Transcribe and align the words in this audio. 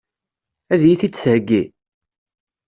Ad 0.73 0.81
iyi-t-id-theggi? 0.83 1.63